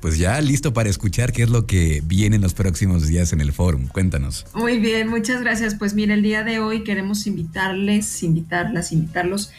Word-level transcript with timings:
pues 0.00 0.18
ya 0.18 0.40
listo 0.40 0.72
para 0.72 0.88
escuchar 0.88 1.32
qué 1.32 1.42
es 1.42 1.50
lo 1.50 1.66
que 1.66 2.02
viene 2.04 2.36
en 2.36 2.42
los 2.42 2.54
próximos 2.54 3.06
días 3.06 3.32
en 3.32 3.40
el 3.40 3.52
foro. 3.52 3.78
Cuéntanos. 3.92 4.46
Muy 4.54 4.78
bien, 4.78 5.08
muchas 5.08 5.40
gracias. 5.40 5.74
Pues 5.74 5.94
mira, 5.94 6.14
el 6.14 6.22
día 6.22 6.44
de 6.44 6.60
hoy 6.60 6.84
queremos 6.84 7.26
invitarles, 7.26 8.22
invitarlas, 8.22 8.92
invitarlos. 8.92 9.50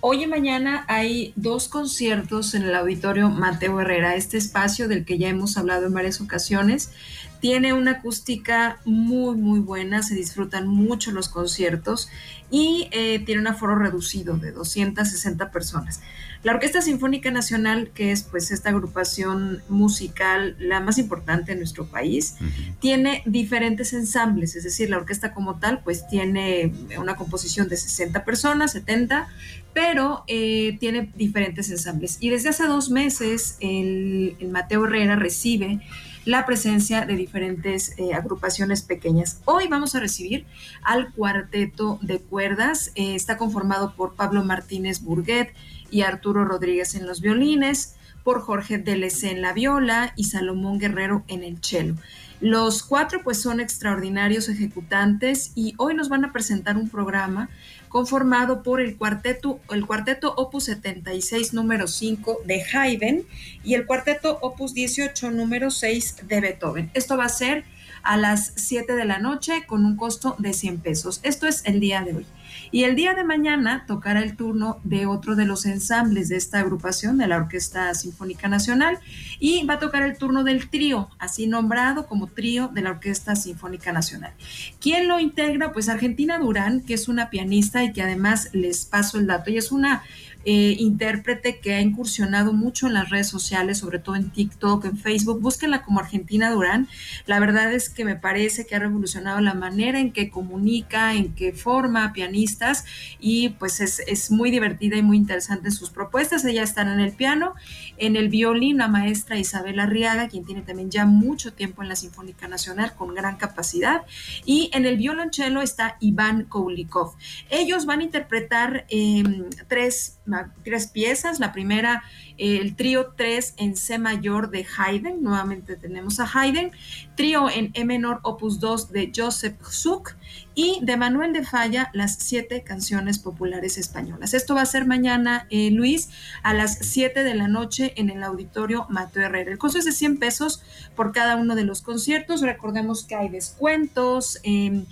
Hoy 0.00 0.22
y 0.22 0.26
mañana 0.28 0.84
hay 0.86 1.32
dos 1.34 1.66
conciertos 1.68 2.54
en 2.54 2.62
el 2.62 2.74
auditorio 2.74 3.30
Mateo 3.30 3.80
Herrera, 3.80 4.14
este 4.14 4.36
espacio 4.36 4.86
del 4.86 5.04
que 5.04 5.18
ya 5.18 5.28
hemos 5.28 5.56
hablado 5.56 5.86
en 5.86 5.94
varias 5.94 6.20
ocasiones. 6.20 6.92
Tiene 7.40 7.72
una 7.72 7.92
acústica 7.92 8.78
muy, 8.84 9.36
muy 9.36 9.60
buena, 9.60 10.02
se 10.02 10.14
disfrutan 10.14 10.66
mucho 10.66 11.12
los 11.12 11.28
conciertos 11.28 12.08
y 12.50 12.88
eh, 12.92 13.20
tiene 13.20 13.42
un 13.42 13.46
aforo 13.46 13.76
reducido 13.76 14.36
de 14.38 14.52
260 14.52 15.50
personas. 15.50 16.00
La 16.44 16.52
Orquesta 16.52 16.80
Sinfónica 16.80 17.32
Nacional, 17.32 17.90
que 17.92 18.12
es 18.12 18.22
pues 18.22 18.52
esta 18.52 18.70
agrupación 18.70 19.60
musical 19.68 20.54
la 20.60 20.78
más 20.78 20.96
importante 20.98 21.52
en 21.52 21.58
nuestro 21.58 21.86
país, 21.86 22.36
tiene 22.78 23.22
diferentes 23.26 23.92
ensambles, 23.92 24.54
es 24.54 24.62
decir, 24.62 24.88
la 24.88 24.98
orquesta 24.98 25.34
como 25.34 25.58
tal 25.58 25.80
pues 25.82 26.06
tiene 26.06 26.72
una 26.96 27.16
composición 27.16 27.68
de 27.68 27.76
60 27.76 28.24
personas, 28.24 28.70
70, 28.72 29.28
pero 29.74 30.24
eh, 30.28 30.76
tiene 30.78 31.10
diferentes 31.16 31.70
ensambles. 31.70 32.18
Y 32.20 32.30
desde 32.30 32.50
hace 32.50 32.66
dos 32.66 32.90
meses 32.90 33.56
el, 33.60 34.36
Mateo 34.50 34.86
Herrera 34.86 35.16
recibe 35.16 35.80
la 36.28 36.44
presencia 36.44 37.06
de 37.06 37.16
diferentes 37.16 37.94
eh, 37.96 38.12
agrupaciones 38.12 38.82
pequeñas. 38.82 39.40
Hoy 39.46 39.66
vamos 39.66 39.94
a 39.94 40.00
recibir 40.00 40.44
al 40.82 41.10
cuarteto 41.14 41.98
de 42.02 42.18
cuerdas. 42.20 42.92
Eh, 42.96 43.14
está 43.14 43.38
conformado 43.38 43.94
por 43.96 44.12
Pablo 44.12 44.44
Martínez 44.44 45.00
Burguet, 45.00 45.54
y 45.90 46.02
Arturo 46.02 46.44
Rodríguez 46.44 46.94
en 46.94 47.06
los 47.06 47.20
violines, 47.20 47.96
por 48.28 48.42
Jorge 48.42 48.76
Delece 48.76 49.30
en 49.30 49.40
la 49.40 49.54
viola 49.54 50.12
y 50.14 50.24
Salomón 50.24 50.78
Guerrero 50.78 51.24
en 51.28 51.42
el 51.42 51.64
cello. 51.64 51.94
Los 52.42 52.82
cuatro 52.82 53.22
pues 53.24 53.40
son 53.40 53.58
extraordinarios 53.58 54.50
ejecutantes 54.50 55.52
y 55.54 55.72
hoy 55.78 55.94
nos 55.94 56.10
van 56.10 56.26
a 56.26 56.32
presentar 56.34 56.76
un 56.76 56.90
programa 56.90 57.48
conformado 57.88 58.62
por 58.62 58.82
el 58.82 58.98
cuarteto, 58.98 59.60
el 59.70 59.86
cuarteto 59.86 60.34
Opus 60.34 60.64
76 60.64 61.54
número 61.54 61.88
5 61.88 62.40
de 62.44 62.62
Haydn 62.70 63.24
y 63.64 63.72
el 63.72 63.86
cuarteto 63.86 64.36
Opus 64.42 64.74
18 64.74 65.30
número 65.30 65.70
6 65.70 66.28
de 66.28 66.40
Beethoven. 66.42 66.90
Esto 66.92 67.16
va 67.16 67.24
a 67.24 67.30
ser 67.30 67.64
a 68.02 68.18
las 68.18 68.52
7 68.56 68.92
de 68.92 69.06
la 69.06 69.20
noche 69.20 69.64
con 69.66 69.86
un 69.86 69.96
costo 69.96 70.36
de 70.38 70.52
100 70.52 70.80
pesos. 70.80 71.20
Esto 71.22 71.46
es 71.46 71.62
el 71.64 71.80
día 71.80 72.02
de 72.02 72.14
hoy. 72.14 72.26
Y 72.70 72.84
el 72.84 72.96
día 72.96 73.14
de 73.14 73.24
mañana 73.24 73.84
tocará 73.86 74.20
el 74.20 74.36
turno 74.36 74.78
de 74.84 75.06
otro 75.06 75.36
de 75.36 75.44
los 75.44 75.66
ensambles 75.66 76.28
de 76.28 76.36
esta 76.36 76.60
agrupación, 76.60 77.18
de 77.18 77.26
la 77.26 77.36
Orquesta 77.36 77.92
Sinfónica 77.94 78.48
Nacional, 78.48 78.98
y 79.38 79.64
va 79.64 79.74
a 79.74 79.78
tocar 79.78 80.02
el 80.02 80.16
turno 80.16 80.44
del 80.44 80.68
trío, 80.68 81.08
así 81.18 81.46
nombrado 81.46 82.06
como 82.06 82.26
trío 82.26 82.68
de 82.68 82.82
la 82.82 82.90
Orquesta 82.90 83.36
Sinfónica 83.36 83.92
Nacional. 83.92 84.32
¿Quién 84.80 85.08
lo 85.08 85.18
integra? 85.20 85.72
Pues 85.72 85.88
Argentina 85.88 86.38
Durán, 86.38 86.80
que 86.80 86.94
es 86.94 87.08
una 87.08 87.30
pianista 87.30 87.82
y 87.84 87.92
que 87.92 88.02
además 88.02 88.50
les 88.52 88.84
paso 88.84 89.18
el 89.18 89.26
dato, 89.26 89.50
y 89.50 89.58
es 89.58 89.72
una 89.72 90.02
eh, 90.44 90.76
intérprete 90.78 91.58
que 91.58 91.74
ha 91.74 91.80
incursionado 91.80 92.52
mucho 92.52 92.86
en 92.86 92.94
las 92.94 93.10
redes 93.10 93.28
sociales, 93.28 93.78
sobre 93.78 93.98
todo 93.98 94.16
en 94.16 94.30
TikTok, 94.30 94.84
en 94.84 94.96
Facebook. 94.96 95.40
Búsquenla 95.40 95.82
como 95.82 96.00
Argentina 96.00 96.50
Durán. 96.50 96.88
La 97.26 97.40
verdad 97.40 97.72
es 97.72 97.90
que 97.90 98.04
me 98.04 98.16
parece 98.16 98.66
que 98.66 98.74
ha 98.74 98.78
revolucionado 98.78 99.40
la 99.40 99.54
manera 99.54 99.98
en 100.00 100.12
que 100.12 100.30
comunica, 100.30 101.14
en 101.14 101.34
que 101.34 101.52
forma 101.52 102.12
pianistas 102.12 102.84
y 103.20 103.50
pues 103.50 103.80
es, 103.80 104.00
es 104.06 104.30
muy 104.30 104.50
divertida 104.50 104.96
y 104.96 105.02
muy 105.02 105.16
interesante 105.16 105.68
en 105.68 105.72
sus 105.72 105.90
propuestas. 105.90 106.44
Ella 106.44 106.62
está 106.62 106.82
en 106.82 107.00
el 107.00 107.12
piano, 107.12 107.54
en 107.96 108.16
el 108.16 108.28
violín, 108.28 108.78
la 108.78 108.88
maestra 108.88 109.38
Isabel 109.38 109.80
Arriaga, 109.80 110.28
quien 110.28 110.44
tiene 110.44 110.62
también 110.62 110.90
ya 110.90 111.06
mucho 111.06 111.52
tiempo 111.52 111.82
en 111.82 111.88
la 111.88 111.96
Sinfónica 111.96 112.48
Nacional 112.48 112.94
con 112.94 113.14
gran 113.14 113.36
capacidad. 113.36 114.02
Y 114.44 114.70
en 114.72 114.86
el 114.86 114.96
violonchelo 114.96 115.62
está 115.62 115.96
Iván 116.00 116.44
Koulikov. 116.44 117.14
Ellos 117.50 117.86
van 117.86 118.00
a 118.00 118.04
interpretar 118.04 118.86
em, 118.88 119.44
tres 119.68 120.18
tres 120.64 120.86
piezas. 120.88 121.40
La 121.40 121.52
primera, 121.52 122.02
el 122.36 122.76
trío 122.76 123.14
3 123.16 123.54
en 123.58 123.76
C 123.76 123.98
mayor 123.98 124.50
de 124.50 124.66
Haydn. 124.76 125.22
Nuevamente 125.22 125.76
tenemos 125.76 126.20
a 126.20 126.30
Haydn. 126.32 126.70
Trío 127.16 127.50
en 127.50 127.70
E 127.74 127.84
menor, 127.84 128.20
opus 128.22 128.60
2 128.60 128.92
de 128.92 129.12
Joseph 129.14 129.56
Zuck. 129.70 130.16
Y 130.54 130.80
de 130.82 130.96
Manuel 130.96 131.32
de 131.32 131.44
Falla, 131.44 131.88
las 131.92 132.16
siete 132.16 132.64
canciones 132.64 133.20
populares 133.20 133.78
españolas. 133.78 134.34
Esto 134.34 134.56
va 134.56 134.62
a 134.62 134.66
ser 134.66 134.86
mañana, 134.86 135.46
eh, 135.50 135.70
Luis, 135.70 136.10
a 136.42 136.52
las 136.52 136.78
7 136.80 137.22
de 137.22 137.34
la 137.36 137.46
noche 137.46 137.92
en 137.96 138.10
el 138.10 138.24
auditorio 138.24 138.86
Mateo 138.88 139.22
Herrera. 139.24 139.52
El 139.52 139.58
costo 139.58 139.78
es 139.78 139.84
de 139.84 139.92
100 139.92 140.18
pesos 140.18 140.62
por 140.96 141.12
cada 141.12 141.36
uno 141.36 141.54
de 141.54 141.64
los 141.64 141.80
conciertos. 141.80 142.40
Recordemos 142.40 143.04
que 143.04 143.14
hay 143.14 143.28
descuentos. 143.28 144.40
Eh, 144.42 144.84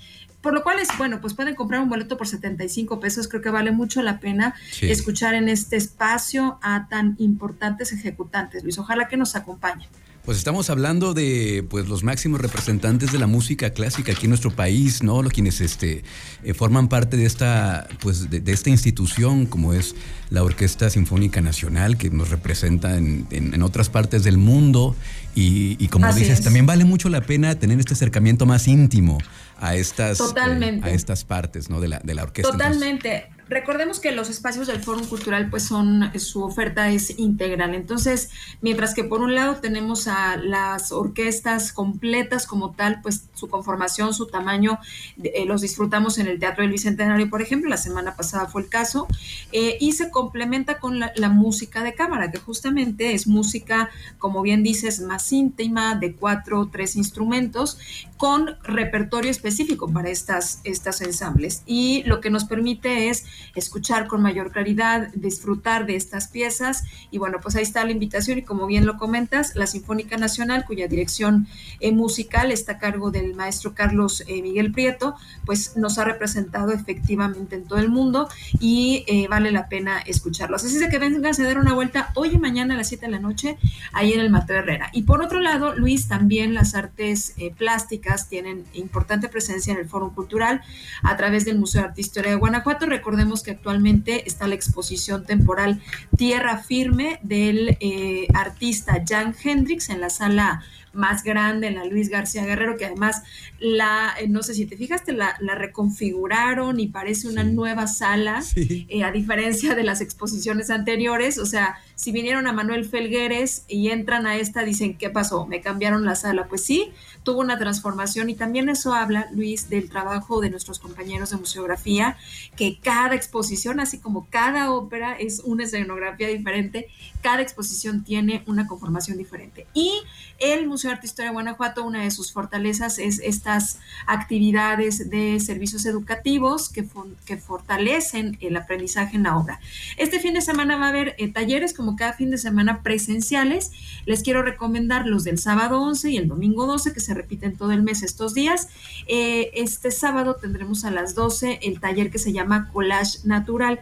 por 0.46 0.54
lo 0.54 0.62
cual 0.62 0.78
es, 0.78 0.86
bueno, 0.96 1.20
pues 1.20 1.34
pueden 1.34 1.56
comprar 1.56 1.80
un 1.80 1.88
boleto 1.88 2.16
por 2.16 2.28
75 2.28 3.00
pesos, 3.00 3.26
creo 3.26 3.42
que 3.42 3.50
vale 3.50 3.72
mucho 3.72 4.00
la 4.00 4.20
pena 4.20 4.54
escuchar 4.80 5.34
en 5.34 5.48
este 5.48 5.74
espacio 5.74 6.60
a 6.62 6.86
tan 6.88 7.16
importantes 7.18 7.92
ejecutantes. 7.92 8.62
Luis, 8.62 8.78
ojalá 8.78 9.08
que 9.08 9.16
nos 9.16 9.34
acompañen. 9.34 9.88
Pues 10.24 10.38
estamos 10.38 10.70
hablando 10.70 11.14
de 11.14 11.66
pues 11.68 11.88
los 11.88 12.04
máximos 12.04 12.40
representantes 12.40 13.10
de 13.10 13.18
la 13.18 13.26
música 13.26 13.70
clásica 13.70 14.12
aquí 14.12 14.26
en 14.26 14.30
nuestro 14.30 14.52
país, 14.52 15.02
¿no? 15.02 15.20
Los 15.20 15.32
quienes 15.32 15.60
este 15.60 16.04
eh, 16.44 16.54
forman 16.54 16.88
parte 16.88 17.16
de 17.16 17.26
esta 17.26 17.88
pues 18.00 18.30
de, 18.30 18.42
esta 18.52 18.70
institución 18.70 19.46
como 19.46 19.72
es 19.72 19.96
la 20.30 20.44
Orquesta 20.44 20.90
Sinfónica 20.90 21.40
Nacional 21.40 21.96
que 21.96 22.10
nos 22.10 22.30
representa 22.30 22.96
en, 22.96 23.62
otras 23.62 23.88
partes 23.88 24.22
del 24.22 24.36
mundo 24.36 24.94
y, 25.34 25.86
como 25.88 26.12
dices 26.12 26.40
también 26.40 26.66
vale 26.66 26.84
mucho 26.84 27.08
la 27.08 27.20
pena 27.20 27.56
tener 27.56 27.78
este 27.78 27.94
acercamiento 27.94 28.46
más 28.46 28.66
íntimo 28.66 29.18
a 29.58 29.74
estas 29.74 30.20
eh, 30.20 30.80
a 30.82 30.90
estas 30.90 31.24
partes, 31.24 31.70
¿no? 31.70 31.80
De 31.80 31.88
la 31.88 31.98
de 32.00 32.14
la 32.14 32.22
orquesta. 32.22 32.52
Totalmente. 32.52 33.28
Recordemos 33.48 34.00
que 34.00 34.10
los 34.10 34.28
espacios 34.28 34.66
del 34.66 34.82
Foro 34.82 35.06
Cultural, 35.08 35.48
pues 35.50 35.62
son, 35.62 36.10
su 36.18 36.42
oferta 36.42 36.90
es 36.90 37.16
integral. 37.16 37.76
Entonces, 37.76 38.30
mientras 38.60 38.92
que 38.92 39.04
por 39.04 39.20
un 39.20 39.36
lado 39.36 39.56
tenemos 39.56 40.08
a 40.08 40.36
las 40.36 40.90
orquestas 40.90 41.72
completas 41.72 42.44
como 42.44 42.72
tal, 42.72 43.00
pues 43.02 43.28
su 43.34 43.48
conformación, 43.48 44.14
su 44.14 44.26
tamaño, 44.26 44.80
eh, 45.22 45.44
los 45.46 45.60
disfrutamos 45.60 46.18
en 46.18 46.26
el 46.26 46.40
Teatro 46.40 46.62
del 46.62 46.72
Bicentenario, 46.72 47.30
por 47.30 47.40
ejemplo, 47.40 47.70
la 47.70 47.76
semana 47.76 48.16
pasada 48.16 48.46
fue 48.46 48.62
el 48.62 48.68
caso, 48.68 49.06
eh, 49.52 49.78
y 49.80 49.92
se 49.92 50.10
complementa 50.10 50.80
con 50.80 50.98
la, 50.98 51.12
música 51.28 51.82
de 51.82 51.94
cámara, 51.94 52.30
que 52.30 52.38
justamente 52.38 53.12
es 53.12 53.26
música, 53.26 53.90
como 54.18 54.42
bien 54.42 54.62
dices, 54.62 55.00
más 55.00 55.32
íntima, 55.32 55.94
de 55.94 56.14
cuatro 56.14 56.60
o 56.60 56.68
tres 56.68 56.96
instrumentos, 56.96 57.78
con 58.16 58.56
repertorio 58.62 59.30
específico 59.30 59.45
para 59.92 60.10
estas, 60.10 60.60
estas 60.64 61.00
ensambles. 61.00 61.62
Y 61.66 62.02
lo 62.04 62.20
que 62.20 62.30
nos 62.30 62.44
permite 62.44 63.08
es 63.08 63.24
escuchar 63.54 64.06
con 64.06 64.20
mayor 64.22 64.50
claridad, 64.50 65.08
disfrutar 65.14 65.86
de 65.86 65.96
estas 65.96 66.28
piezas. 66.28 66.84
Y 67.10 67.18
bueno, 67.18 67.38
pues 67.40 67.56
ahí 67.56 67.62
está 67.62 67.84
la 67.84 67.92
invitación 67.92 68.38
y 68.38 68.42
como 68.42 68.66
bien 68.66 68.86
lo 68.86 68.96
comentas, 68.96 69.54
la 69.54 69.66
Sinfónica 69.66 70.16
Nacional, 70.16 70.64
cuya 70.66 70.88
dirección 70.88 71.46
eh, 71.80 71.92
musical 71.92 72.50
está 72.50 72.72
a 72.72 72.78
cargo 72.78 73.10
del 73.10 73.34
maestro 73.34 73.74
Carlos 73.74 74.24
eh, 74.26 74.42
Miguel 74.42 74.72
Prieto, 74.72 75.14
pues 75.44 75.76
nos 75.76 75.98
ha 75.98 76.04
representado 76.04 76.72
efectivamente 76.72 77.56
en 77.56 77.64
todo 77.64 77.78
el 77.78 77.88
mundo 77.88 78.28
y 78.60 79.04
eh, 79.06 79.28
vale 79.28 79.50
la 79.52 79.68
pena 79.68 80.00
escucharlos. 80.00 80.64
Así 80.64 80.76
es 80.76 80.90
que 80.90 80.98
vengan 80.98 81.24
a 81.24 81.44
dar 81.44 81.58
una 81.58 81.72
vuelta 81.72 82.10
hoy 82.14 82.30
y 82.34 82.38
mañana 82.38 82.74
a 82.74 82.76
las 82.76 82.88
7 82.88 83.06
de 83.06 83.12
la 83.12 83.20
noche 83.20 83.58
ahí 83.92 84.12
en 84.12 84.20
el 84.20 84.30
Mateo 84.30 84.56
Herrera. 84.56 84.90
Y 84.92 85.02
por 85.02 85.22
otro 85.22 85.40
lado, 85.40 85.74
Luis, 85.74 86.08
también 86.08 86.54
las 86.54 86.74
artes 86.74 87.34
plásticas 87.56 88.28
tienen 88.28 88.64
importante 88.74 89.28
presencia 89.36 89.74
en 89.74 89.78
el 89.78 89.86
Foro 89.86 90.14
Cultural 90.14 90.62
a 91.02 91.14
través 91.18 91.44
del 91.44 91.58
Museo 91.58 91.82
de 91.82 91.88
Arte 91.88 92.00
e 92.00 92.06
Historia 92.08 92.30
de 92.30 92.38
Guanajuato. 92.38 92.86
Recordemos 92.86 93.42
que 93.42 93.50
actualmente 93.50 94.26
está 94.26 94.46
la 94.46 94.54
exposición 94.54 95.26
temporal 95.26 95.82
Tierra 96.16 96.56
Firme 96.56 97.20
del 97.22 97.76
eh, 97.80 98.28
artista 98.32 99.04
Jan 99.06 99.34
Hendrix 99.44 99.90
en 99.90 100.00
la 100.00 100.08
sala 100.08 100.62
más 100.96 101.22
grande, 101.22 101.68
en 101.68 101.76
la 101.76 101.84
Luis 101.84 102.08
García 102.08 102.44
Guerrero, 102.44 102.76
que 102.76 102.86
además 102.86 103.22
la, 103.58 104.14
eh, 104.20 104.28
no 104.28 104.42
sé 104.42 104.54
si 104.54 104.66
te 104.66 104.76
fijaste, 104.76 105.12
la, 105.12 105.36
la 105.40 105.54
reconfiguraron 105.54 106.80
y 106.80 106.88
parece 106.88 107.28
una 107.28 107.44
nueva 107.44 107.86
sala, 107.86 108.42
eh, 108.56 109.04
a 109.04 109.12
diferencia 109.12 109.74
de 109.74 109.82
las 109.82 110.00
exposiciones 110.00 110.70
anteriores. 110.70 111.38
O 111.38 111.46
sea, 111.46 111.76
si 111.94 112.12
vinieron 112.12 112.46
a 112.46 112.52
Manuel 112.52 112.84
Felgueres 112.84 113.64
y 113.68 113.88
entran 113.90 114.26
a 114.26 114.36
esta, 114.36 114.62
dicen, 114.62 114.96
¿qué 114.98 115.10
pasó? 115.10 115.46
Me 115.46 115.60
cambiaron 115.60 116.04
la 116.04 116.16
sala. 116.16 116.46
Pues 116.48 116.64
sí, 116.64 116.90
tuvo 117.22 117.40
una 117.40 117.58
transformación 117.58 118.30
y 118.30 118.34
también 118.34 118.68
eso 118.68 118.94
habla, 118.94 119.28
Luis, 119.32 119.68
del 119.68 119.88
trabajo 119.88 120.40
de 120.40 120.50
nuestros 120.50 120.78
compañeros 120.78 121.30
de 121.30 121.36
museografía, 121.36 122.16
que 122.56 122.78
cada 122.80 123.14
exposición, 123.14 123.80
así 123.80 123.98
como 123.98 124.26
cada 124.30 124.70
ópera 124.70 125.16
es 125.18 125.40
una 125.44 125.64
escenografía 125.64 126.28
diferente, 126.28 126.88
cada 127.22 127.42
exposición 127.42 128.04
tiene 128.04 128.42
una 128.46 128.66
conformación 128.66 129.18
diferente. 129.18 129.66
Y 129.74 129.92
el 130.38 130.66
Museo 130.66 130.85
de 130.88 130.94
Arte 130.94 131.06
Historia 131.06 131.30
de 131.30 131.34
Guanajuato, 131.34 131.84
una 131.84 132.02
de 132.02 132.10
sus 132.10 132.32
fortalezas 132.32 132.98
es 132.98 133.20
estas 133.20 133.78
actividades 134.06 135.10
de 135.10 135.38
servicios 135.40 135.84
educativos 135.86 136.68
que, 136.68 136.86
que 137.24 137.36
fortalecen 137.36 138.38
el 138.40 138.56
aprendizaje 138.56 139.16
en 139.16 139.24
la 139.24 139.36
obra. 139.36 139.60
Este 139.96 140.20
fin 140.20 140.34
de 140.34 140.40
semana 140.40 140.76
va 140.76 140.86
a 140.86 140.88
haber 140.88 141.14
eh, 141.18 141.30
talleres, 141.32 141.74
como 141.74 141.96
cada 141.96 142.12
fin 142.12 142.30
de 142.30 142.38
semana 142.38 142.82
presenciales. 142.82 143.72
Les 144.06 144.22
quiero 144.22 144.42
recomendar 144.42 145.06
los 145.06 145.24
del 145.24 145.38
sábado 145.38 145.80
11 145.80 146.10
y 146.10 146.16
el 146.16 146.28
domingo 146.28 146.66
12, 146.66 146.92
que 146.92 147.00
se 147.00 147.14
repiten 147.14 147.56
todo 147.56 147.72
el 147.72 147.82
mes 147.82 148.02
estos 148.02 148.34
días. 148.34 148.68
Eh, 149.06 149.50
este 149.54 149.90
sábado 149.90 150.36
tendremos 150.36 150.84
a 150.84 150.90
las 150.90 151.14
12 151.14 151.60
el 151.62 151.80
taller 151.80 152.10
que 152.10 152.18
se 152.18 152.32
llama 152.32 152.70
Collage 152.72 153.18
Natural 153.24 153.80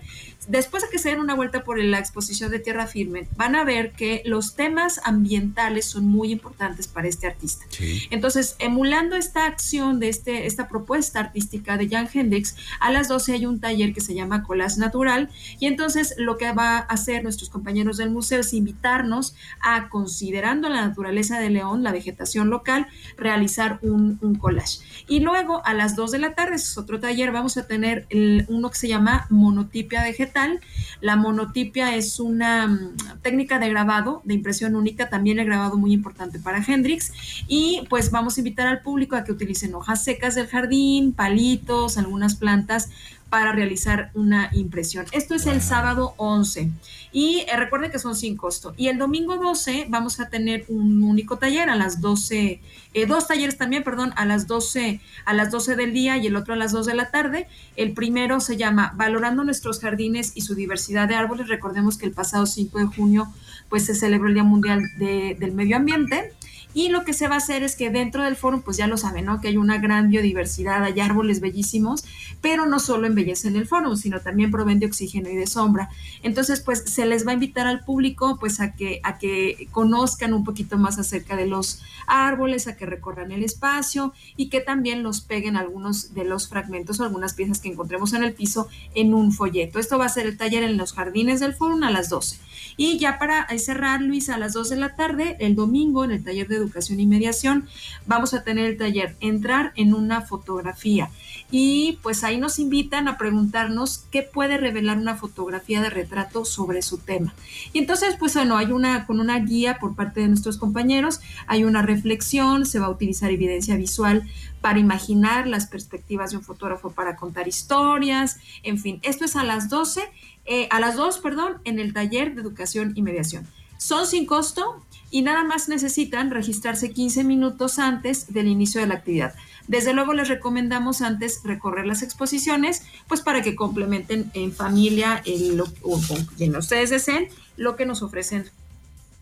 después 0.48 0.82
de 0.82 0.88
que 0.90 0.98
se 0.98 1.10
den 1.10 1.20
una 1.20 1.34
vuelta 1.34 1.64
por 1.64 1.82
la 1.82 1.98
exposición 1.98 2.50
de 2.50 2.58
Tierra 2.58 2.86
Firme, 2.86 3.26
van 3.36 3.56
a 3.56 3.64
ver 3.64 3.92
que 3.92 4.22
los 4.24 4.54
temas 4.54 5.00
ambientales 5.04 5.86
son 5.86 6.04
muy 6.04 6.32
importantes 6.32 6.88
para 6.94 7.08
este 7.08 7.26
artista. 7.26 7.66
Entonces, 8.10 8.56
emulando 8.58 9.16
esta 9.16 9.46
acción 9.46 10.00
de 10.00 10.08
este, 10.08 10.46
esta 10.46 10.68
propuesta 10.68 11.20
artística 11.20 11.76
de 11.76 11.88
Jan 11.88 12.08
Hendrix, 12.12 12.56
a 12.80 12.90
las 12.90 13.08
12 13.08 13.32
hay 13.32 13.46
un 13.46 13.60
taller 13.60 13.92
que 13.92 14.00
se 14.00 14.14
llama 14.14 14.42
Colas 14.42 14.78
Natural 14.78 15.28
y 15.58 15.66
entonces 15.66 16.14
lo 16.16 16.38
que 16.38 16.52
va 16.52 16.78
a 16.78 16.80
hacer 16.80 17.22
nuestros 17.22 17.50
compañeros 17.50 17.98
del 17.98 18.10
museo 18.10 18.40
es 18.40 18.54
invitarnos 18.54 19.34
a, 19.60 19.88
considerando 19.88 20.68
la 20.68 20.86
naturaleza 20.86 21.38
de 21.38 21.50
León, 21.50 21.82
la 21.82 21.92
vegetación 21.92 22.48
local, 22.48 22.86
realizar 23.18 23.78
un, 23.82 24.18
un 24.22 24.36
collage. 24.36 24.78
Y 25.08 25.20
luego 25.20 25.64
a 25.66 25.74
las 25.74 25.96
2 25.96 26.12
de 26.12 26.18
la 26.20 26.34
tarde, 26.34 26.56
es 26.56 26.78
otro 26.78 27.00
taller, 27.00 27.32
vamos 27.32 27.56
a 27.56 27.66
tener 27.66 28.06
uno 28.48 28.70
que 28.70 28.78
se 28.78 28.88
llama 28.88 29.26
monotipia 29.28 30.02
vegetal 30.02 30.60
la 31.00 31.16
monotipia 31.16 31.94
es 31.96 32.20
una 32.20 32.66
mm, 32.66 33.20
técnica 33.22 33.58
de 33.58 33.68
grabado, 33.68 34.22
de 34.24 34.34
impresión 34.34 34.76
única, 34.76 35.08
también 35.08 35.38
el 35.38 35.46
grabado 35.46 35.76
muy 35.76 35.92
importante 35.92 36.38
para 36.38 36.62
Hendrix. 36.74 37.12
Y 37.48 37.86
pues 37.88 38.10
vamos 38.10 38.36
a 38.36 38.40
invitar 38.40 38.66
al 38.66 38.82
público 38.82 39.16
a 39.16 39.24
que 39.24 39.32
utilicen 39.32 39.74
hojas 39.74 40.04
secas 40.04 40.34
del 40.34 40.48
jardín, 40.48 41.12
palitos, 41.12 41.96
algunas 41.96 42.34
plantas 42.34 42.90
para 43.34 43.50
realizar 43.50 44.12
una 44.14 44.48
impresión. 44.52 45.06
Esto 45.10 45.34
es 45.34 45.46
el 45.46 45.60
sábado 45.60 46.14
11 46.18 46.70
y 47.10 47.40
eh, 47.48 47.56
recuerden 47.56 47.90
que 47.90 47.98
son 47.98 48.14
sin 48.14 48.36
costo. 48.36 48.74
Y 48.76 48.86
el 48.86 48.96
domingo 48.96 49.36
12 49.36 49.86
vamos 49.88 50.20
a 50.20 50.28
tener 50.28 50.64
un 50.68 51.02
único 51.02 51.36
taller 51.36 51.68
a 51.68 51.74
las 51.74 52.00
12, 52.00 52.60
eh, 52.92 53.06
dos 53.06 53.26
talleres 53.26 53.58
también, 53.58 53.82
perdón, 53.82 54.12
a 54.14 54.24
las 54.24 54.46
12, 54.46 55.00
a 55.24 55.34
las 55.34 55.50
12 55.50 55.74
del 55.74 55.92
día 55.92 56.16
y 56.16 56.28
el 56.28 56.36
otro 56.36 56.54
a 56.54 56.56
las 56.56 56.70
2 56.70 56.86
de 56.86 56.94
la 56.94 57.10
tarde. 57.10 57.48
El 57.74 57.92
primero 57.92 58.38
se 58.38 58.56
llama 58.56 58.92
Valorando 58.94 59.42
nuestros 59.42 59.80
jardines 59.80 60.30
y 60.36 60.42
su 60.42 60.54
diversidad 60.54 61.08
de 61.08 61.16
árboles. 61.16 61.48
Recordemos 61.48 61.98
que 61.98 62.06
el 62.06 62.12
pasado 62.12 62.46
5 62.46 62.78
de 62.78 62.86
junio 62.86 63.26
pues 63.68 63.84
se 63.84 63.96
celebró 63.96 64.28
el 64.28 64.34
Día 64.34 64.44
Mundial 64.44 64.80
del 64.98 65.52
Medio 65.52 65.74
Ambiente 65.76 66.32
y 66.74 66.88
lo 66.88 67.04
que 67.04 67.12
se 67.12 67.28
va 67.28 67.36
a 67.36 67.38
hacer 67.38 67.62
es 67.62 67.76
que 67.76 67.90
dentro 67.90 68.24
del 68.24 68.36
foro, 68.36 68.60
pues 68.60 68.76
ya 68.76 68.86
lo 68.86 68.96
saben, 68.96 69.26
¿no? 69.26 69.40
Que 69.40 69.48
hay 69.48 69.56
una 69.56 69.78
gran 69.78 70.10
biodiversidad, 70.10 70.82
hay 70.82 70.98
árboles 71.00 71.40
bellísimos, 71.40 72.04
pero 72.40 72.66
no 72.66 72.80
solo 72.80 73.06
embellecen 73.06 73.56
el 73.56 73.66
foro, 73.66 73.96
sino 73.96 74.20
también 74.20 74.50
proveen 74.50 74.80
de 74.80 74.86
oxígeno 74.86 75.30
y 75.30 75.36
de 75.36 75.46
sombra. 75.46 75.90
Entonces, 76.22 76.60
pues 76.60 76.84
se 76.86 77.06
les 77.06 77.26
va 77.26 77.30
a 77.30 77.34
invitar 77.34 77.66
al 77.66 77.84
público, 77.84 78.38
pues 78.40 78.60
a 78.60 78.72
que, 78.72 79.00
a 79.04 79.18
que 79.18 79.68
conozcan 79.70 80.34
un 80.34 80.44
poquito 80.44 80.76
más 80.76 80.98
acerca 80.98 81.36
de 81.36 81.46
los 81.46 81.80
árboles, 82.06 82.66
a 82.66 82.76
que 82.76 82.86
recorran 82.86 83.30
el 83.30 83.44
espacio 83.44 84.12
y 84.36 84.48
que 84.48 84.60
también 84.60 85.02
los 85.02 85.20
peguen 85.20 85.56
algunos 85.56 86.14
de 86.14 86.24
los 86.24 86.48
fragmentos 86.48 86.98
o 86.98 87.04
algunas 87.04 87.34
piezas 87.34 87.60
que 87.60 87.68
encontremos 87.68 88.12
en 88.14 88.24
el 88.24 88.34
piso 88.34 88.68
en 88.94 89.14
un 89.14 89.32
folleto. 89.32 89.78
Esto 89.78 89.98
va 89.98 90.06
a 90.06 90.08
ser 90.08 90.26
el 90.26 90.36
taller 90.36 90.64
en 90.64 90.76
los 90.76 90.92
jardines 90.92 91.40
del 91.40 91.54
foro 91.54 91.74
a 91.82 91.90
las 91.90 92.08
12. 92.08 92.36
Y 92.76 92.98
ya 92.98 93.18
para 93.18 93.46
cerrar, 93.58 94.02
Luis, 94.02 94.28
a 94.28 94.38
las 94.38 94.52
2 94.52 94.70
de 94.70 94.76
la 94.76 94.96
tarde, 94.96 95.36
el 95.40 95.54
domingo, 95.54 96.04
en 96.04 96.10
el 96.10 96.22
taller 96.22 96.48
de 96.48 96.58
educación 96.64 97.00
y 97.00 97.06
mediación, 97.06 97.68
vamos 98.06 98.34
a 98.34 98.42
tener 98.42 98.66
el 98.66 98.76
taller 98.76 99.16
Entrar 99.20 99.72
en 99.76 99.94
una 99.94 100.22
fotografía. 100.22 101.10
Y 101.50 101.98
pues 102.02 102.24
ahí 102.24 102.38
nos 102.38 102.58
invitan 102.58 103.06
a 103.06 103.16
preguntarnos 103.16 104.06
qué 104.10 104.22
puede 104.22 104.56
revelar 104.56 104.98
una 104.98 105.16
fotografía 105.16 105.80
de 105.80 105.90
retrato 105.90 106.44
sobre 106.44 106.82
su 106.82 106.98
tema. 106.98 107.34
Y 107.72 107.78
entonces, 107.78 108.16
pues 108.18 108.34
bueno, 108.34 108.56
hay 108.56 108.72
una, 108.72 109.06
con 109.06 109.20
una 109.20 109.38
guía 109.38 109.78
por 109.78 109.94
parte 109.94 110.20
de 110.20 110.28
nuestros 110.28 110.58
compañeros, 110.58 111.20
hay 111.46 111.64
una 111.64 111.82
reflexión, 111.82 112.66
se 112.66 112.78
va 112.78 112.86
a 112.86 112.90
utilizar 112.90 113.30
evidencia 113.30 113.76
visual 113.76 114.24
para 114.60 114.78
imaginar 114.78 115.46
las 115.46 115.66
perspectivas 115.66 116.30
de 116.30 116.38
un 116.38 116.42
fotógrafo 116.42 116.90
para 116.92 117.16
contar 117.16 117.46
historias, 117.46 118.38
en 118.62 118.78
fin, 118.78 118.98
esto 119.02 119.24
es 119.24 119.36
a 119.36 119.44
las 119.44 119.68
12 119.68 120.02
eh, 120.46 120.68
a 120.70 120.78
las 120.78 120.96
2, 120.96 121.18
perdón, 121.18 121.54
en 121.64 121.78
el 121.78 121.94
taller 121.94 122.34
de 122.34 122.42
educación 122.42 122.92
y 122.94 123.02
mediación. 123.02 123.46
Son 123.78 124.06
sin 124.06 124.26
costo 124.26 124.82
y 125.14 125.22
nada 125.22 125.44
más 125.44 125.68
necesitan 125.68 126.32
registrarse 126.32 126.90
15 126.90 127.22
minutos 127.22 127.78
antes 127.78 128.32
del 128.32 128.48
inicio 128.48 128.80
de 128.80 128.88
la 128.88 128.94
actividad. 128.94 129.32
Desde 129.68 129.92
luego 129.92 130.12
les 130.12 130.26
recomendamos 130.26 131.02
antes 131.02 131.40
recorrer 131.44 131.86
las 131.86 132.02
exposiciones, 132.02 132.82
pues 133.06 133.20
para 133.20 133.40
que 133.40 133.54
complementen 133.54 134.32
en 134.34 134.50
familia 134.50 135.22
el, 135.24 135.60
o, 135.60 135.68
o 135.82 136.00
quien 136.36 136.56
ustedes 136.56 136.90
deseen 136.90 137.28
lo 137.56 137.76
que 137.76 137.86
nos 137.86 138.02
ofrecen 138.02 138.50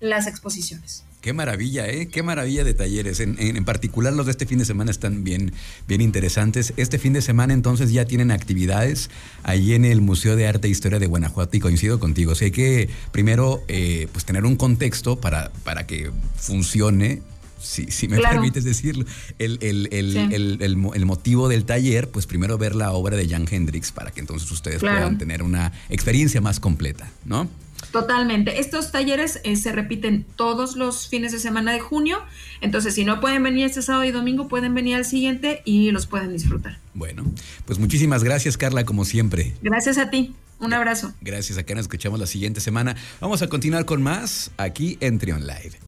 las 0.03 0.27
exposiciones. 0.27 1.05
Qué 1.21 1.33
maravilla, 1.33 1.87
¿eh? 1.87 2.09
Qué 2.09 2.25
maravilla 2.25 2.65
de 2.65 2.75
talleres. 2.75 3.21
En, 3.21 3.65
particular 3.65 4.13
los 4.13 4.27
de 4.27 4.33
este 4.33 4.45
fin 4.45 4.59
de 4.59 4.65
semana 4.65 4.91
están 4.91 5.23
bien, 5.23 5.53
bien 5.87 6.01
interesantes. 6.01 6.75
Este 6.77 6.99
fin 6.99 7.13
de 7.13 7.23
semana 7.23 7.55
entonces 7.55 7.93
ya 7.93 8.05
tienen 8.05 8.33
actividades 8.33 9.09
ahí 9.45 9.75
en 9.75 9.85
el 9.85 10.01
Museo 10.01 10.35
de 10.35 10.49
Arte 10.49 10.67
e 10.67 10.71
Historia 10.73 10.99
de 10.99 11.07
Guanajuato 11.07 11.57
y 11.57 11.61
coincido 11.61 12.01
contigo. 12.01 12.33
O 12.33 12.35
sea, 12.35 12.47
hay 12.47 12.51
que 12.51 12.91
primero 13.13 13.63
eh, 13.69 14.09
pues 14.11 14.25
tener 14.25 14.45
un 14.45 14.57
contexto 14.57 15.21
para, 15.21 15.53
para 15.63 15.87
que 15.87 16.11
funcione 16.37 17.23
si, 17.61 18.09
me 18.09 18.19
permites 18.19 18.65
decirlo, 18.65 19.05
el, 19.39 19.59
el, 19.63 21.07
motivo 21.07 21.49
del 21.49 21.65
taller, 21.65 22.11
pues 22.11 22.27
primero 22.27 22.59
ver 22.59 22.75
la 22.75 22.91
obra 22.91 23.17
de 23.17 23.29
Jan 23.29 23.47
Hendrix 23.49 23.93
para 23.93 24.11
que 24.11 24.19
entonces 24.19 24.51
ustedes 24.51 24.81
puedan 24.81 25.17
tener 25.17 25.45
una 25.45 25.73
experiencia 25.89 26.41
más 26.41 26.59
completa, 26.59 27.09
¿no? 27.25 27.49
Totalmente. 27.91 28.61
Estos 28.61 28.93
talleres 28.93 29.41
eh, 29.45 29.57
se 29.57 29.73
repiten 29.73 30.25
todos 30.37 30.77
los 30.77 31.09
fines 31.09 31.33
de 31.33 31.39
semana 31.39 31.73
de 31.73 31.81
junio. 31.81 32.19
Entonces, 32.61 32.95
si 32.95 33.05
no 33.05 33.21
pueden 33.21 33.43
venir 33.43 33.67
este 33.67 33.83
sábado 33.83 34.05
y 34.05 34.13
domingo, 34.13 34.49
pueden 34.49 34.75
venir 34.75 34.97
al 34.97 35.05
siguiente 35.05 35.63
y 35.65 35.91
los 35.91 36.07
pueden 36.07 36.33
disfrutar. 36.33 36.79
Bueno, 36.95 37.25
pues 37.65 37.79
muchísimas 37.79 38.25
gracias, 38.25 38.57
Carla, 38.57 38.85
como 38.85 39.05
siempre. 39.05 39.55
Gracias 39.63 39.99
a 39.99 40.11
ti. 40.11 40.35
Un 40.59 40.73
abrazo. 40.73 41.13
Gracias. 41.21 41.59
Acá 41.59 41.75
nos 41.75 41.83
escuchamos 41.83 42.21
la 42.21 42.27
siguiente 42.27 42.61
semana. 42.61 42.97
Vamos 43.21 43.43
a 43.43 43.49
continuar 43.49 43.85
con 43.85 44.01
más 44.01 44.53
aquí 44.57 44.97
en 45.01 45.19
Trion 45.19 45.45
Live. 45.47 45.73